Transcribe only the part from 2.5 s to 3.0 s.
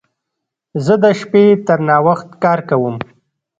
کوم.